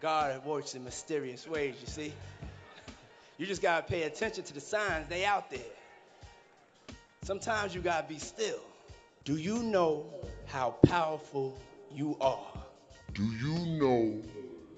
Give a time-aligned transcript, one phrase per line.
[0.00, 2.12] God works in mysterious ways, you see.
[3.36, 5.60] You just gotta pay attention to the signs, they out there.
[7.22, 8.60] Sometimes you gotta be still.
[9.24, 10.06] Do you know
[10.46, 11.60] how powerful
[11.92, 12.52] you are?
[13.12, 14.22] Do you know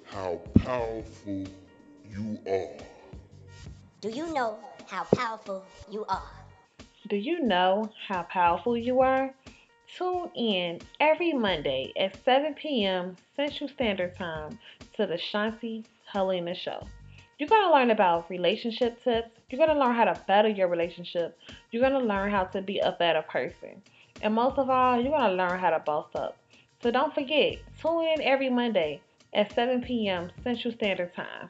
[0.04, 1.46] how powerful
[2.10, 2.84] you are?
[4.00, 6.22] Do you know how powerful you are?
[7.08, 9.34] Do you know how powerful you are?
[9.96, 13.16] Tune in every Monday at 7 p.m.
[13.36, 14.58] Central Standard Time
[15.00, 16.86] to the Shanti Helena Show.
[17.38, 19.30] You're going to learn about relationship tips.
[19.48, 21.38] You're going to learn how to better your relationship.
[21.70, 23.80] You're going to learn how to be a better person.
[24.20, 26.36] And most of all, you're going to learn how to boss up.
[26.82, 29.00] So don't forget, tune in every Monday
[29.32, 30.30] at 7 p.m.
[30.44, 31.48] Central Standard Time.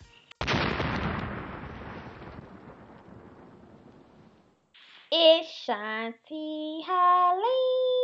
[5.11, 8.00] It's Shanti Helena.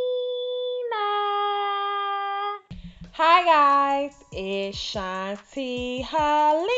[3.19, 6.69] Hi guys, it's Shanti Helena.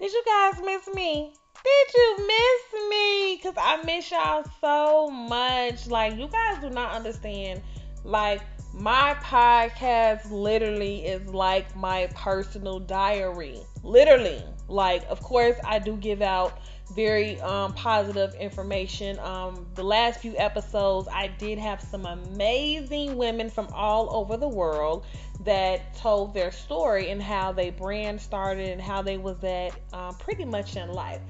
[0.00, 1.36] Did you guys miss me?
[1.62, 3.38] Did you miss me?
[3.38, 5.86] Cause I miss y'all so much.
[5.86, 7.62] Like you guys do not understand.
[8.02, 8.42] Like
[8.74, 13.60] my podcast literally is like my personal diary.
[13.84, 14.42] Literally.
[14.66, 16.58] Like, of course, I do give out
[16.94, 19.18] very um, positive information.
[19.18, 24.48] Um, the last few episodes, I did have some amazing women from all over the
[24.48, 25.04] world
[25.44, 30.14] that told their story and how they brand started and how they was at um,
[30.16, 31.20] pretty much in life.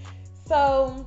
[0.47, 1.07] So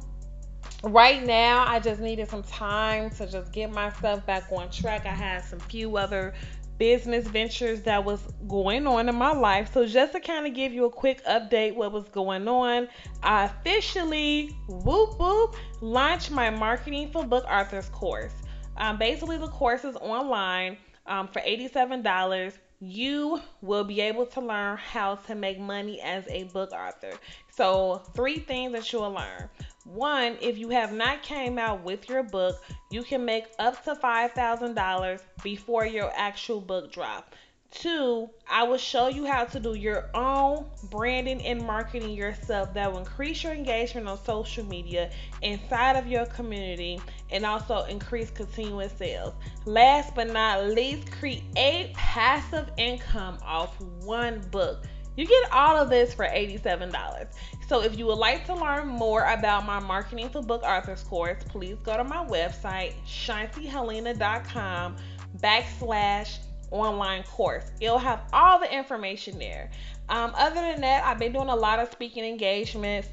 [0.83, 5.05] right now I just needed some time to just get myself back on track.
[5.05, 6.33] I had some few other
[6.77, 9.71] business ventures that was going on in my life.
[9.73, 12.87] So just to kind of give you a quick update what was going on,
[13.23, 18.33] I officially whoop whoop launched my marketing for book authors course.
[18.77, 24.77] Um, basically the course is online um, for $87 you will be able to learn
[24.77, 27.11] how to make money as a book author.
[27.49, 29.49] So, three things that you'll learn.
[29.93, 32.61] One, if you have not came out with your book,
[32.91, 37.33] you can make up to $5,000 before your actual book drop.
[37.71, 42.91] Two, I will show you how to do your own branding and marketing yourself that
[42.91, 45.09] will increase your engagement on social media
[45.41, 46.99] inside of your community
[47.29, 49.33] and also increase continuous sales.
[49.65, 54.83] Last but not least, create passive income off one book.
[55.17, 57.27] You get all of this for $87.
[57.67, 61.43] So if you would like to learn more about my marketing for book authors course,
[61.49, 64.95] please go to my website, shantihelena.com
[65.39, 66.37] backslash
[66.71, 67.71] online course.
[67.81, 69.71] It'll have all the information there.
[70.09, 73.09] Um, other than that, I've been doing a lot of speaking engagements.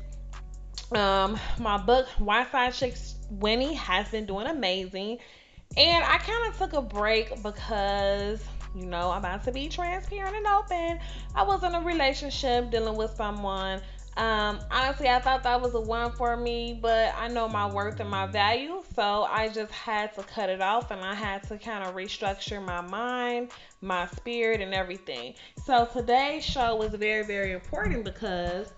[0.93, 5.19] Um, my book, Why Side Chicks Winnie, has been doing amazing.
[5.77, 8.41] And I kind of took a break because,
[8.75, 10.99] you know, I'm about to be transparent and open.
[11.35, 13.81] I was in a relationship dealing with someone
[14.17, 17.99] um, honestly, I thought that was a one for me, but I know my worth
[17.99, 21.59] and my value, so I just had to cut it off and I had to
[21.59, 25.35] kind of restructure my mind, my spirit, and everything.
[25.65, 28.73] So today's show was very, very important because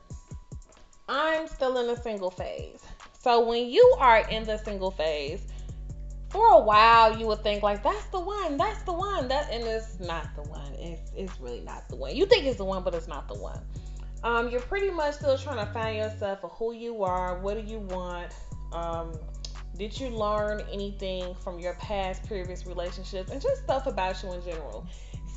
[1.06, 2.80] I'm still in the single phase.
[3.12, 5.46] So when you are in the single phase,
[6.30, 9.64] for a while you would think like that's the one, that's the one, that and
[9.64, 10.72] it's not the one.
[10.74, 12.14] It's it's really not the one.
[12.14, 13.60] You think it's the one, but it's not the one
[14.26, 17.72] um, you're pretty much still trying to find yourself of who you are, what do
[17.72, 18.32] you want,
[18.72, 19.12] um,
[19.78, 24.42] did you learn anything from your past previous relationships, and just stuff about you in
[24.42, 24.84] general.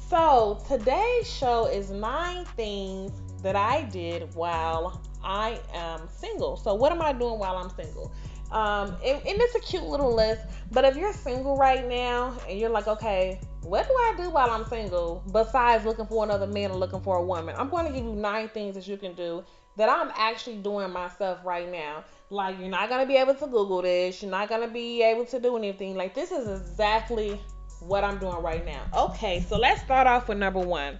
[0.10, 3.12] So today's show is nine things
[3.44, 6.58] that I did while I am single.
[6.58, 8.12] So what am I doing while I'm single?
[8.52, 10.42] Um, and, and it's a cute little list.
[10.72, 14.50] But if you're single right now and you're like, okay, what do I do while
[14.50, 17.56] I'm single besides looking for another man or looking for a woman?
[17.58, 19.44] I'm going to give you nine things that you can do
[19.78, 22.04] that I'm actually doing myself right now.
[22.30, 25.02] Like, you're not going to be able to Google this, you're not going to be
[25.02, 25.96] able to do anything.
[25.96, 27.40] Like, this is exactly
[27.80, 28.82] what I'm doing right now.
[28.96, 31.00] Okay, so let's start off with number one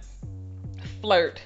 [1.00, 1.40] flirt.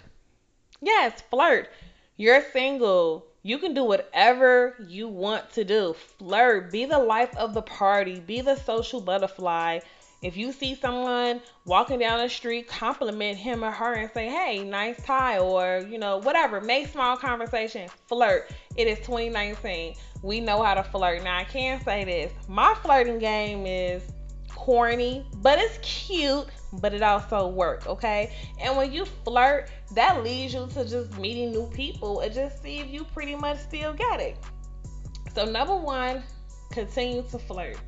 [0.81, 1.69] Yes, flirt.
[2.17, 3.27] You're single.
[3.47, 5.95] You can do whatever you want to do.
[6.19, 6.73] Flirt.
[6.73, 8.19] Be the life of the party.
[8.19, 9.81] Be the social butterfly.
[10.23, 14.65] If you see someone walking down the street, compliment him or her and say, hey,
[14.65, 16.63] nice tie, or, you know, whatever.
[16.63, 17.91] Make small conversation.
[18.07, 18.51] Flirt.
[18.77, 19.95] It is 2019.
[20.23, 21.23] We know how to flirt.
[21.23, 24.03] Now, I can say this my flirting game is
[24.49, 26.47] corny, but it's cute,
[26.81, 28.33] but it also work, okay?
[28.61, 32.79] And when you flirt, that leads you to just meeting new people and just see
[32.79, 34.37] if you pretty much still get it.
[35.35, 36.23] So number one,
[36.71, 37.79] continue to flirt.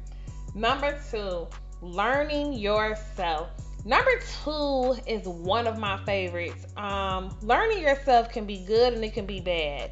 [0.55, 1.47] Number two,
[1.83, 3.49] learning yourself.
[3.85, 4.11] Number
[4.43, 6.67] two is one of my favorites.
[6.77, 9.91] Um, learning yourself can be good and it can be bad.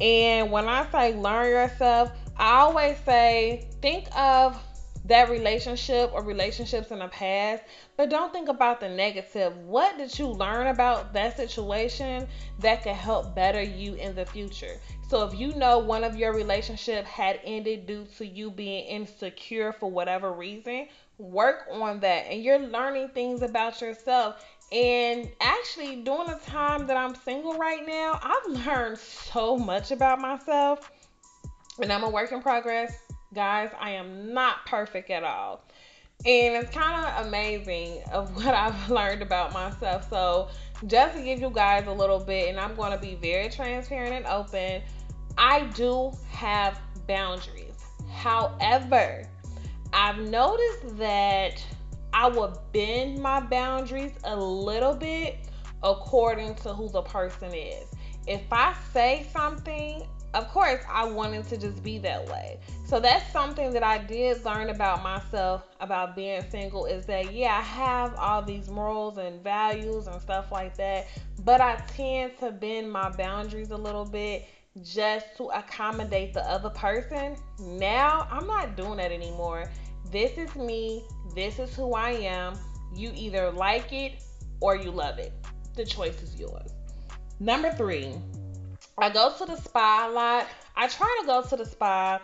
[0.00, 4.58] And when I say learn yourself, I always say think of
[5.04, 7.62] that relationship or relationships in the past,
[7.96, 9.56] but don't think about the negative.
[9.58, 12.26] What did you learn about that situation
[12.60, 14.80] that could help better you in the future?
[15.08, 19.72] So if you know one of your relationship had ended due to you being insecure
[19.72, 24.44] for whatever reason, work on that and you're learning things about yourself.
[24.72, 30.18] And actually, during the time that I'm single right now, I've learned so much about
[30.20, 30.90] myself.
[31.80, 33.03] And I'm a work in progress.
[33.34, 35.64] Guys, I am not perfect at all.
[36.24, 40.08] And it's kind of amazing of what I've learned about myself.
[40.08, 40.48] So,
[40.86, 44.12] just to give you guys a little bit, and I'm going to be very transparent
[44.12, 44.82] and open,
[45.36, 47.74] I do have boundaries.
[48.12, 49.28] However,
[49.92, 51.64] I've noticed that
[52.12, 55.38] I will bend my boundaries a little bit
[55.82, 57.88] according to who the person is.
[58.26, 62.58] If I say something, of course, I wanted to just be that way.
[62.86, 67.56] So that's something that I did learn about myself about being single is that, yeah,
[67.58, 71.06] I have all these morals and values and stuff like that,
[71.44, 74.46] but I tend to bend my boundaries a little bit
[74.82, 77.36] just to accommodate the other person.
[77.60, 79.70] Now, I'm not doing that anymore.
[80.10, 81.04] This is me.
[81.34, 82.54] This is who I am.
[82.94, 84.22] You either like it
[84.60, 85.32] or you love it.
[85.76, 86.72] The choice is yours.
[87.40, 88.14] Number three,
[88.98, 90.46] I go to the spa a lot.
[90.76, 92.20] I try to go to the spa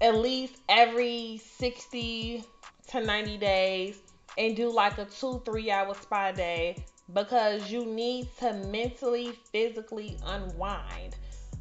[0.00, 2.44] at least every 60
[2.88, 3.98] to 90 days
[4.38, 10.18] and do like a two, three hour spa day because you need to mentally, physically
[10.24, 11.16] unwind.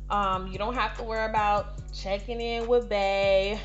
[0.09, 3.59] Um, you don't have to worry about checking in with Bay,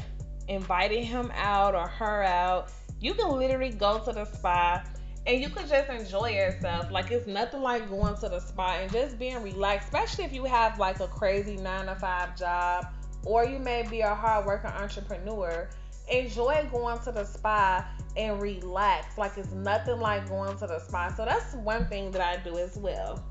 [0.49, 2.70] inviting him out or her out.
[3.00, 4.85] You can literally go to the spa
[5.26, 6.90] and you could just enjoy yourself.
[6.90, 10.44] Like it's nothing like going to the spa and just being relaxed, especially if you
[10.44, 12.86] have like a crazy nine to five job
[13.24, 15.68] or you may be a hardworking entrepreneur.
[16.10, 19.16] Enjoy going to the spa and relax.
[19.16, 21.14] Like it's nothing like going to the spa.
[21.16, 23.24] So that's one thing that I do as well.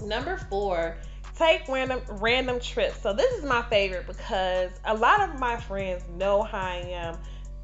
[0.00, 0.96] Number four,
[1.36, 3.02] take random random trips.
[3.02, 7.18] So this is my favorite because a lot of my friends know how I am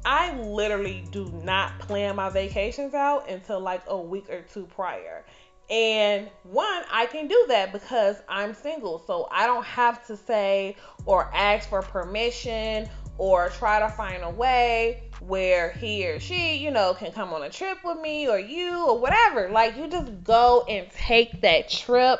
[0.05, 5.23] I literally do not plan my vacations out until like a week or two prior.
[5.69, 9.03] And one, I can do that because I'm single.
[9.07, 10.75] So I don't have to say
[11.05, 16.71] or ask for permission or try to find a way where he or she, you
[16.71, 19.49] know, can come on a trip with me or you or whatever.
[19.49, 22.19] Like you just go and take that trip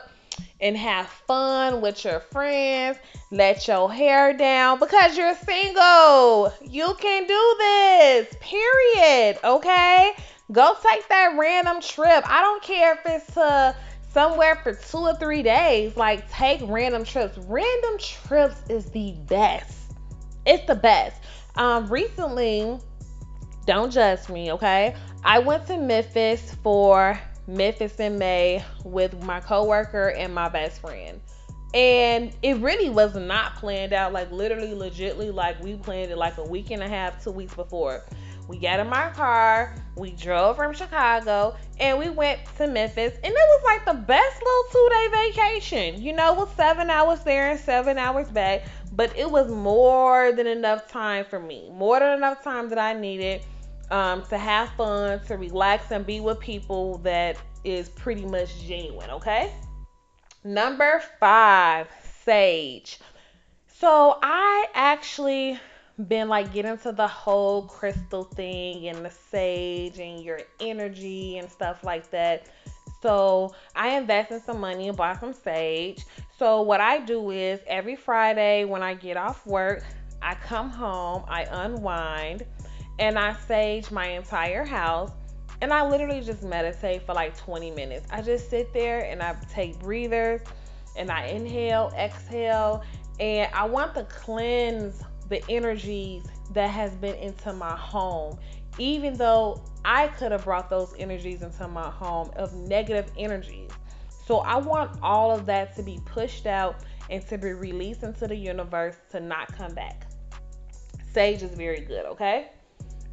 [0.62, 2.98] and have fun with your friends.
[3.32, 6.54] Let your hair down because you're single.
[6.62, 9.40] You can do this, period.
[9.44, 10.14] Okay?
[10.52, 12.24] Go take that random trip.
[12.30, 13.76] I don't care if it's to
[14.14, 15.96] somewhere for two or three days.
[15.96, 17.38] Like, take random trips.
[17.38, 19.94] Random trips is the best.
[20.46, 21.22] It's the best.
[21.56, 22.80] Um, recently,
[23.66, 24.96] don't judge me, okay?
[25.24, 31.20] I went to Memphis for Memphis in May with my coworker and my best friend.
[31.74, 36.38] And it really was not planned out, like literally, legitly, like we planned it like
[36.38, 38.04] a week and a half, two weeks before.
[38.48, 43.14] We got in my car, we drove from Chicago, and we went to Memphis.
[43.24, 46.02] And it was like the best little two day vacation.
[46.02, 50.34] You know, it was seven hours there and seven hours back, but it was more
[50.34, 53.42] than enough time for me, more than enough time that I needed
[53.92, 59.10] um, to have fun, to relax, and be with people that is pretty much genuine,
[59.12, 59.54] okay?
[60.44, 61.88] Number five,
[62.24, 63.00] sage.
[63.68, 65.60] So I actually
[66.08, 71.50] been like getting to the whole crystal thing and the sage and your energy and
[71.50, 72.48] stuff like that.
[73.02, 76.06] So I invested some money and bought some sage.
[76.38, 79.84] So what I do is every Friday when I get off work,
[80.22, 82.46] I come home, I unwind,
[83.02, 85.12] and I sage my entire house.
[85.62, 88.08] And I literally just meditate for like 20 minutes.
[88.12, 90.42] I just sit there and I take breathers
[90.96, 92.84] and I inhale, exhale,
[93.20, 98.38] and I want to cleanse the energies that has been into my home.
[98.78, 103.72] Even though I could have brought those energies into my home of negative energies.
[104.26, 108.28] So I want all of that to be pushed out and to be released into
[108.28, 110.08] the universe to not come back.
[111.14, 112.52] Sage is very good, okay?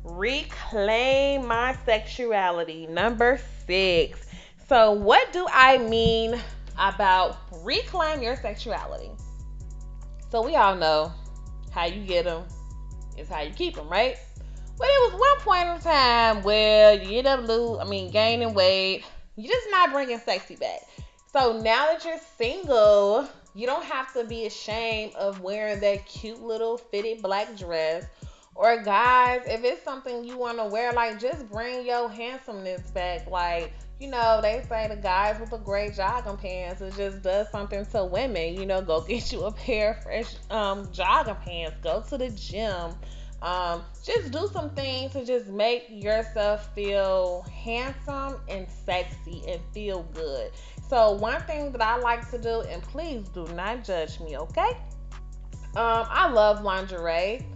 [0.04, 2.86] Reclaim my sexuality.
[2.86, 4.26] Number six.
[4.68, 6.38] So, what do I mean
[6.78, 9.10] about reclaim your sexuality?
[10.30, 11.12] So, we all know
[11.70, 12.44] how you get them
[13.16, 14.16] is how you keep them, right?
[14.78, 18.54] But it was one point in time where you end up lose, I mean, gaining
[18.54, 19.04] weight.
[19.36, 20.80] You're just not bringing sexy back.
[21.32, 26.40] So now that you're single, you don't have to be ashamed of wearing that cute
[26.40, 28.06] little fitted black dress.
[28.58, 33.30] Or guys, if it's something you want to wear, like just bring your handsomeness back.
[33.30, 37.48] Like, you know, they say the guys with the great jogging pants, it just does
[37.52, 38.54] something to women.
[38.54, 41.76] You know, go get you a pair of fresh um, jogging pants.
[41.84, 42.96] Go to the gym.
[43.42, 50.02] Um, just do some things to just make yourself feel handsome and sexy and feel
[50.12, 50.50] good.
[50.88, 54.70] So one thing that I like to do, and please do not judge me, okay?
[55.76, 57.46] Um, I love lingerie.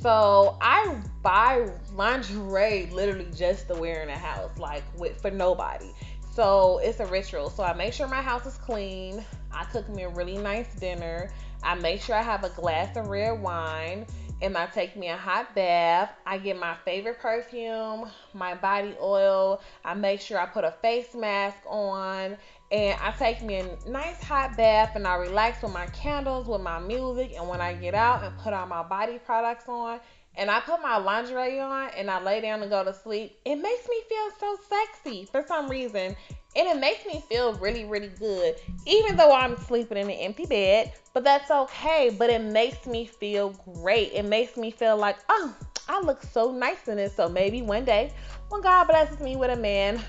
[0.00, 5.92] So I buy lingerie literally just to wear in the house, like with for nobody.
[6.32, 7.50] So it's a ritual.
[7.50, 9.24] So I make sure my house is clean.
[9.52, 11.32] I cook me a really nice dinner.
[11.64, 14.06] I make sure I have a glass of red wine
[14.40, 16.12] and I take me a hot bath.
[16.24, 19.60] I get my favorite perfume, my body oil.
[19.84, 22.36] I make sure I put a face mask on
[22.70, 26.60] and I take me a nice hot bath and I relax with my candles, with
[26.60, 27.32] my music.
[27.34, 30.00] And when I get out and put all my body products on
[30.36, 33.56] and I put my lingerie on and I lay down and go to sleep, it
[33.56, 36.14] makes me feel so sexy for some reason.
[36.56, 38.56] And it makes me feel really, really good,
[38.86, 40.92] even though I'm sleeping in an empty bed.
[41.14, 42.14] But that's okay.
[42.18, 44.12] But it makes me feel great.
[44.12, 45.54] It makes me feel like, oh,
[45.88, 47.12] I look so nice in it.
[47.12, 48.12] So maybe one day,
[48.48, 50.02] when God blesses me with a man,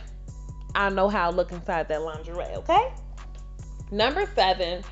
[0.75, 2.93] I know how to look inside that lingerie, okay?
[3.91, 4.83] Number seven,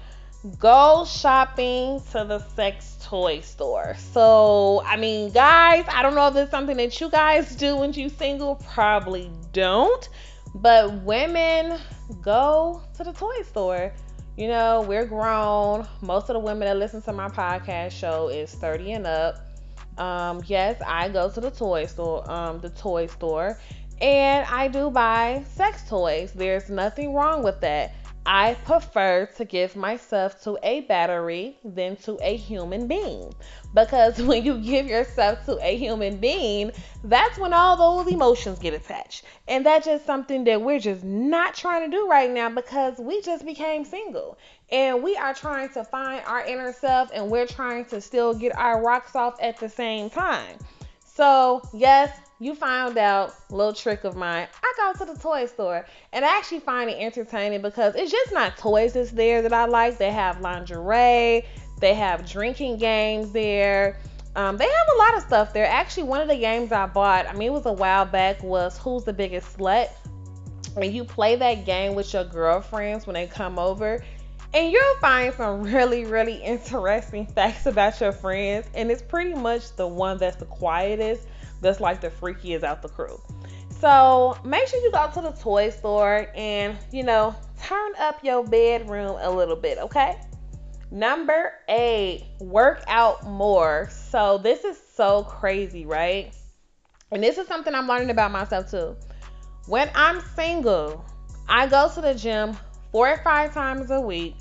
[0.59, 3.95] go shopping to the sex toy store.
[4.11, 7.93] So, I mean, guys, I don't know if it's something that you guys do when
[7.93, 10.09] you're single, probably don't.
[10.55, 11.79] But women
[12.21, 13.93] go to the toy store.
[14.37, 15.87] You know, we're grown.
[16.01, 19.47] Most of the women that listen to my podcast show is 30 and up.
[19.97, 23.59] Um, yes, I go to the toy store, um, the toy store,
[24.01, 26.31] and I do buy sex toys.
[26.33, 27.93] There's nothing wrong with that.
[28.29, 33.33] I prefer to give myself to a battery than to a human being.
[33.73, 36.71] Because when you give yourself to a human being,
[37.05, 39.23] that's when all those emotions get attached.
[39.47, 43.21] And that's just something that we're just not trying to do right now because we
[43.21, 44.37] just became single.
[44.69, 48.53] And we are trying to find our inner self and we're trying to still get
[48.57, 50.57] our rocks off at the same time.
[51.05, 54.47] So, yes, you found out little trick of mine.
[54.63, 58.31] I go to the toy store and I actually find it entertaining because it's just
[58.31, 59.97] not toys that's there that I like.
[59.97, 61.45] They have lingerie,
[61.79, 63.99] they have drinking games there.
[64.35, 65.65] Um, they have a lot of stuff there.
[65.65, 68.77] Actually, one of the games I bought, I mean, it was a while back, was
[68.77, 69.89] Who's the Biggest Slut?
[70.75, 74.03] And you play that game with your girlfriends when they come over.
[74.53, 78.67] And you'll find some really, really interesting facts about your friends.
[78.75, 81.27] And it's pretty much the one that's the quietest
[81.61, 83.21] that's like the freakiest out the crew.
[83.79, 88.43] So make sure you go to the toy store and, you know, turn up your
[88.43, 90.19] bedroom a little bit, okay?
[90.89, 93.89] Number eight, work out more.
[93.91, 96.33] So this is so crazy, right?
[97.11, 98.95] And this is something I'm learning about myself too.
[99.67, 101.05] When I'm single,
[101.47, 102.57] I go to the gym
[102.91, 104.35] four or five times a week.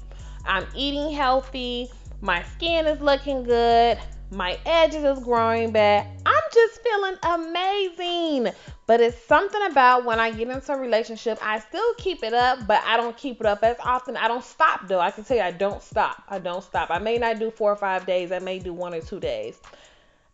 [0.45, 1.91] I'm eating healthy.
[2.21, 3.99] My skin is looking good.
[4.31, 6.09] My edges is growing back.
[6.27, 8.53] I'm just feeling amazing.
[8.87, 12.67] But it's something about when I get into a relationship, I still keep it up,
[12.67, 14.17] but I don't keep it up as often.
[14.17, 15.01] I don't stop though.
[15.01, 16.25] I can tell you I don't stop.
[16.29, 16.91] I don't stop.
[16.91, 18.33] I may not do four or five days.
[18.33, 19.61] I may do one or two days.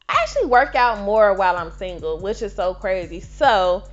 [0.08, 3.20] I actually work out more while I'm single, which is so crazy.
[3.20, 3.84] So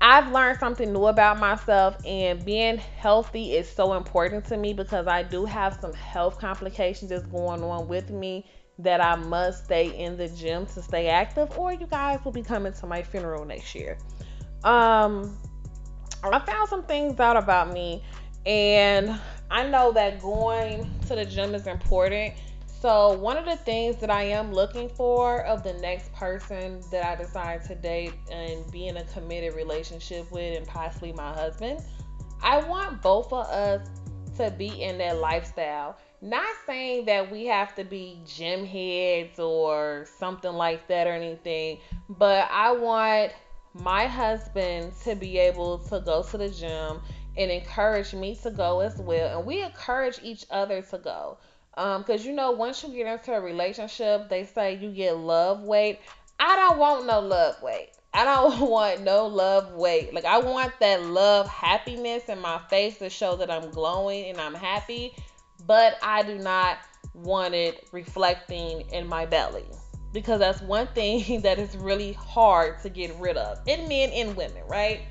[0.00, 5.08] I've learned something new about myself, and being healthy is so important to me because
[5.08, 8.46] I do have some health complications that's going on with me
[8.78, 12.42] that I must stay in the gym to stay active, or you guys will be
[12.42, 13.98] coming to my funeral next year.
[14.64, 15.36] Um,
[16.22, 18.02] I found some things out about me,
[18.46, 19.18] and
[19.50, 22.34] I know that going to the gym is important.
[22.80, 27.04] So, one of the things that I am looking for of the next person that
[27.04, 31.80] I decide to date and be in a committed relationship with, and possibly my husband,
[32.40, 33.88] I want both of us
[34.36, 35.98] to be in that lifestyle.
[36.20, 41.78] Not saying that we have to be gym heads or something like that or anything,
[42.08, 43.32] but I want
[43.72, 47.00] my husband to be able to go to the gym
[47.36, 49.38] and encourage me to go as well.
[49.38, 51.38] And we encourage each other to go.
[51.70, 55.62] Because, um, you know, once you get into a relationship, they say you get love
[55.62, 56.00] weight.
[56.40, 57.90] I don't want no love weight.
[58.12, 60.12] I don't want no love weight.
[60.12, 64.40] Like, I want that love happiness in my face to show that I'm glowing and
[64.40, 65.14] I'm happy
[65.68, 66.78] but I do not
[67.14, 69.66] want it reflecting in my belly.
[70.12, 74.34] because that's one thing that is really hard to get rid of in men and
[74.36, 75.02] women, right?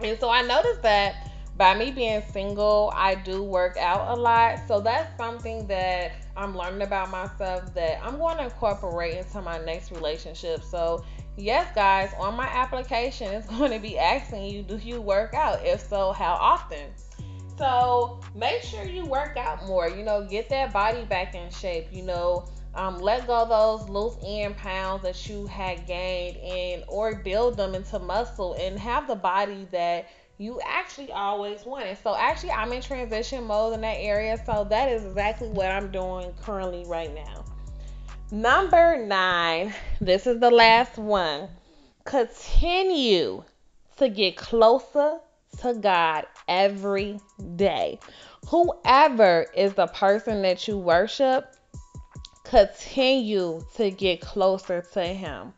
[0.00, 4.58] And so I noticed that by me being single, I do work out a lot.
[4.68, 9.58] So that's something that I'm learning about myself that I'm going to incorporate into my
[9.64, 10.62] next relationship.
[10.64, 11.04] So,
[11.36, 15.64] yes, guys, on my application, it's going to be asking you, do you work out?
[15.64, 16.90] If so, how often?
[17.58, 19.88] So, make sure you work out more.
[19.88, 21.86] You know, get that body back in shape.
[21.90, 27.14] You know, um, let go those loose end pounds that you had gained and or
[27.14, 31.96] build them into muscle and have the body that you actually always wanted.
[32.02, 34.38] So actually I'm in transition mode in that area.
[34.44, 37.44] So that is exactly what I'm doing currently right now.
[38.30, 41.48] Number nine, this is the last one.
[42.04, 43.42] Continue
[43.96, 45.20] to get closer
[45.62, 47.20] to God every
[47.56, 47.98] day.
[48.48, 51.54] Whoever is the person that you worship,
[52.44, 55.52] continue to get closer to Him.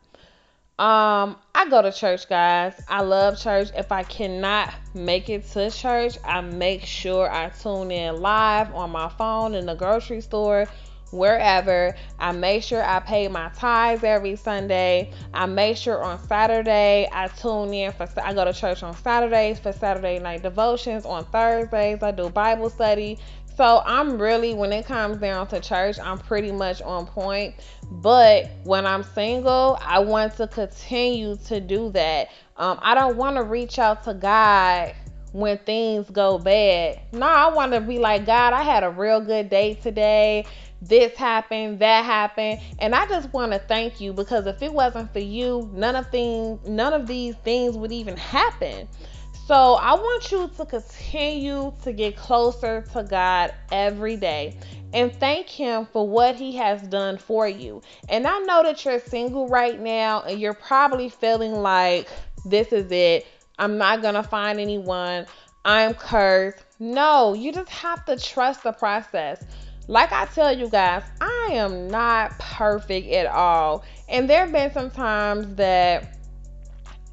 [0.79, 2.73] Um, I go to church, guys.
[2.87, 3.67] I love church.
[3.75, 8.89] If I cannot make it to church, I make sure I tune in live on
[8.89, 10.67] my phone in the grocery store,
[11.11, 11.95] wherever.
[12.19, 15.11] I make sure I pay my tithes every Sunday.
[15.33, 19.59] I make sure on Saturday I tune in for I go to church on Saturdays
[19.59, 21.05] for Saturday night devotions.
[21.05, 23.19] On Thursdays I do Bible study.
[23.59, 27.55] So I'm really, when it comes down to church, I'm pretty much on point.
[27.91, 32.29] But when I'm single, I want to continue to do that.
[32.55, 34.95] Um, I don't want to reach out to God
[35.33, 37.01] when things go bad.
[37.11, 40.45] No, I want to be like, God, I had a real good day today.
[40.81, 45.11] This happened, that happened, and I just want to thank you because if it wasn't
[45.11, 48.87] for you, none of things, none of these things would even happen.
[49.49, 54.59] So I want you to continue to get closer to God every day
[54.93, 57.81] and thank Him for what He has done for you.
[58.09, 62.07] And I know that you're single right now and you're probably feeling like
[62.45, 63.25] this is it.
[63.57, 65.25] I'm not going to find anyone.
[65.65, 66.63] I'm cursed.
[66.79, 69.43] No, you just have to trust the process.
[69.89, 73.83] Like I tell you guys, I am not perfect at all.
[74.07, 76.15] And there have been some times that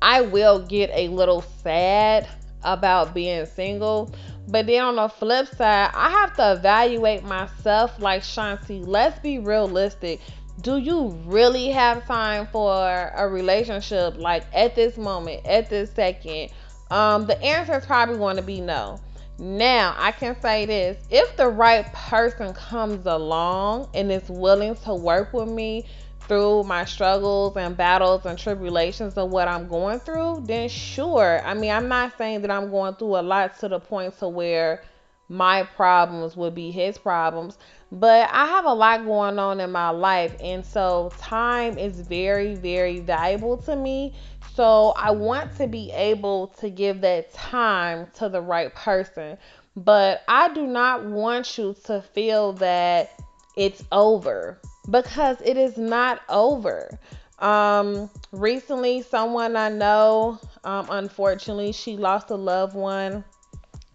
[0.02, 2.28] I will get a little sad
[2.62, 4.12] about being single.
[4.48, 8.86] But then on the flip side, I have to evaluate myself like Shanti.
[8.86, 10.20] Let's be realistic.
[10.60, 16.50] Do you really have time for a relationship like at this moment, at this second?
[16.90, 19.00] Um, the answer is probably going to be no.
[19.38, 24.94] Now, I can say this if the right person comes along and is willing to
[24.94, 25.84] work with me,
[26.28, 31.40] through my struggles and battles and tribulations of what I'm going through, then sure.
[31.44, 34.28] I mean, I'm not saying that I'm going through a lot to the point to
[34.28, 34.82] where
[35.28, 37.58] my problems would be his problems,
[37.92, 42.54] but I have a lot going on in my life, and so time is very,
[42.54, 44.14] very valuable to me.
[44.54, 49.36] So I want to be able to give that time to the right person,
[49.76, 53.10] but I do not want you to feel that
[53.56, 54.60] it's over
[54.90, 56.98] because it is not over.
[57.38, 63.24] Um, recently, someone I know, um, unfortunately, she lost a loved one,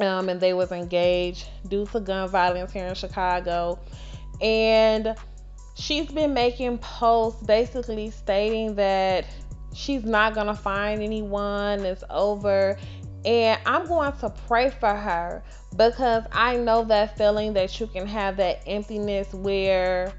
[0.02, 3.80] um, and they was engaged due to gun violence here in Chicago,
[4.42, 5.16] and
[5.76, 9.26] she's been making posts basically stating that
[9.74, 11.86] she's not gonna find anyone.
[11.86, 12.78] It's over,
[13.26, 15.44] and I'm going to pray for her
[15.78, 20.14] because I know that feeling that you can have that emptiness where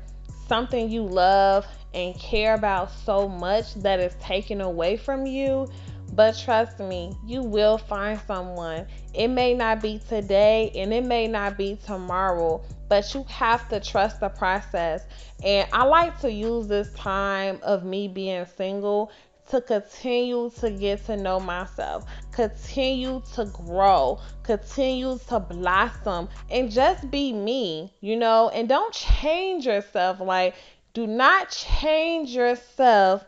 [0.48, 5.68] something you love and care about so much that is taken away from you.
[6.12, 8.86] But trust me, you will find someone.
[9.14, 13.80] It may not be today and it may not be tomorrow, but you have to
[13.80, 15.06] trust the process.
[15.42, 19.10] And I like to use this time of me being single
[19.48, 27.10] to continue to get to know myself, continue to grow, continue to blossom, and just
[27.10, 30.20] be me, you know, and don't change yourself.
[30.20, 30.54] Like,
[30.94, 33.24] do not change yourself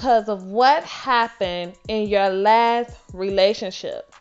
[0.00, 4.14] because of what happened in your last relationship.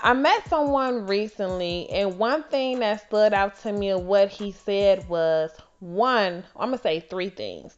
[0.00, 4.50] I met someone recently, and one thing that stood out to me of what he
[4.50, 7.76] said was one, I'm gonna say three things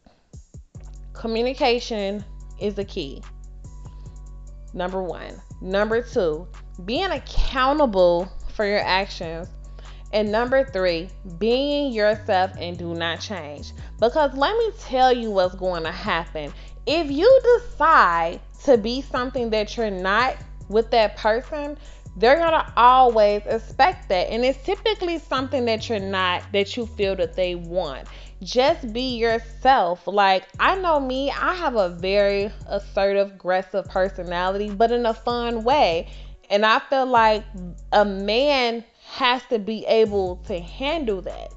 [1.12, 2.24] communication,
[2.58, 3.22] is the key.
[4.72, 5.38] Number one.
[5.60, 6.48] Number two,
[6.86, 9.48] being accountable for your actions.
[10.14, 13.72] And number three, being yourself and do not change.
[13.98, 16.52] Because let me tell you what's going to happen.
[16.86, 20.36] If you decide to be something that you're not
[20.68, 21.76] with that person,
[22.16, 24.28] they're gonna always expect that.
[24.30, 28.08] And it's typically something that you're not, that you feel that they want.
[28.42, 30.06] Just be yourself.
[30.06, 35.62] Like, I know me, I have a very assertive, aggressive personality, but in a fun
[35.64, 36.08] way.
[36.50, 37.44] And I feel like
[37.92, 41.54] a man has to be able to handle that.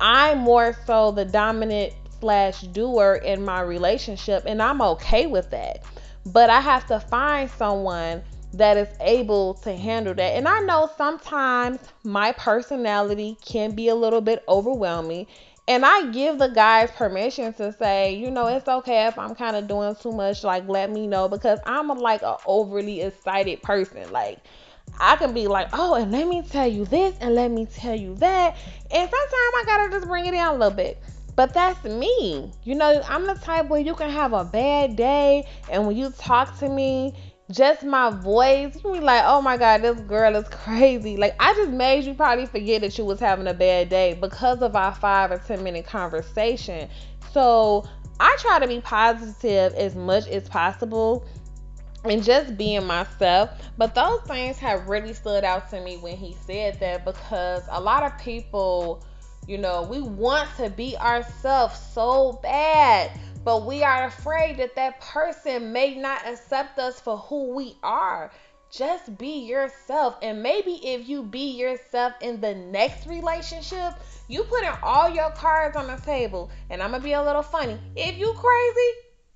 [0.00, 5.84] I'm more so the dominant slash doer in my relationship, and I'm okay with that.
[6.24, 8.22] But I have to find someone
[8.54, 10.32] that is able to handle that.
[10.34, 15.26] And I know sometimes my personality can be a little bit overwhelming.
[15.68, 19.54] And I give the guys permission to say, you know, it's okay if I'm kind
[19.54, 24.10] of doing too much, like let me know because I'm like a overly excited person.
[24.12, 24.38] Like
[24.98, 27.94] I can be like, oh, and let me tell you this and let me tell
[27.94, 28.56] you that.
[28.90, 31.02] And sometimes I gotta just bring it down a little bit.
[31.36, 32.52] But that's me.
[32.62, 36.10] You know, I'm the type where you can have a bad day, and when you
[36.10, 37.14] talk to me,
[37.50, 41.16] just my voice, you be like, oh my God, this girl is crazy.
[41.16, 44.62] Like, I just made you probably forget that you was having a bad day because
[44.62, 46.88] of our five or 10 minute conversation.
[47.32, 47.86] So,
[48.20, 51.26] I try to be positive as much as possible
[52.04, 53.50] and just being myself.
[53.76, 57.80] But those things have really stood out to me when he said that because a
[57.80, 59.04] lot of people,
[59.46, 63.10] you know, we want to be ourselves so bad
[63.44, 68.32] but we are afraid that that person may not accept us for who we are.
[68.70, 70.16] Just be yourself.
[70.22, 73.92] And maybe if you be yourself in the next relationship,
[74.28, 76.50] you put in all your cards on the table.
[76.70, 77.78] And I'm going to be a little funny.
[77.94, 78.90] If you crazy,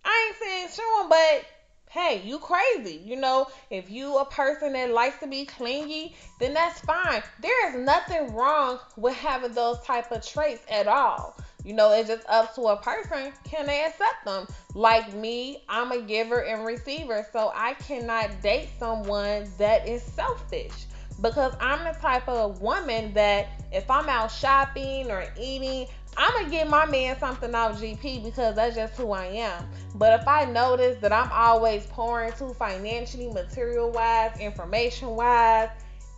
[0.05, 1.45] I ain't saying show them, but
[1.91, 3.01] hey, you crazy.
[3.05, 7.23] You know, if you a person that likes to be clingy, then that's fine.
[7.41, 11.37] There is nothing wrong with having those type of traits at all.
[11.65, 13.33] You know, it's just up to a person.
[13.45, 14.47] Can they accept them?
[14.75, 20.87] Like me, I'm a giver and receiver, so I cannot date someone that is selfish
[21.21, 26.51] because I'm the type of woman that if I'm out shopping or eating, I'm gonna
[26.51, 29.69] give my man something off GP because that's just who I am.
[29.95, 35.69] But if I notice that I'm always pouring to financially, material wise, information wise,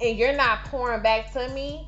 [0.00, 1.86] and you're not pouring back to me,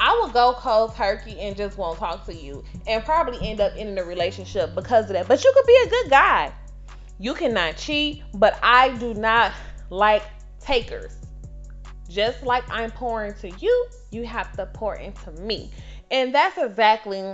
[0.00, 3.76] I will go cold turkey and just won't talk to you and probably end up
[3.76, 5.28] in a relationship because of that.
[5.28, 6.52] But you could be a good guy.
[7.20, 9.52] You cannot cheat, but I do not
[9.90, 10.24] like
[10.60, 11.16] takers.
[12.08, 15.70] Just like I'm pouring to you, you have to pour into me.
[16.14, 17.24] And that's exactly,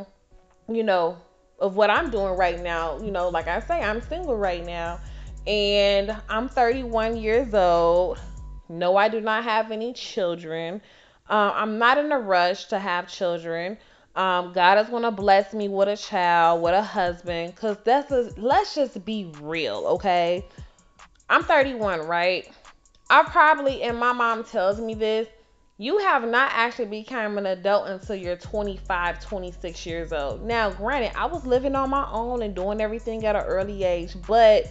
[0.66, 1.18] you know,
[1.58, 2.98] of what I'm doing right now.
[2.98, 4.98] You know, like I say, I'm single right now
[5.46, 8.18] and I'm 31 years old.
[8.70, 10.80] No, I do not have any children.
[11.28, 13.76] Uh, I'm not in a rush to have children.
[14.16, 18.32] Um, God is gonna bless me with a child, with a husband, cause that's a,
[18.38, 20.42] let's just be real, okay?
[21.28, 22.50] I'm 31, right?
[23.10, 25.28] I probably, and my mom tells me this,
[25.80, 30.44] you have not actually become an adult until you're 25, 26 years old.
[30.44, 34.14] Now, granted, I was living on my own and doing everything at an early age,
[34.26, 34.66] but